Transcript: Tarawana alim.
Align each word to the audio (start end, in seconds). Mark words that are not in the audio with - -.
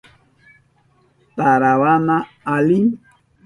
Tarawana 1.35 2.17
alim. 2.55 2.85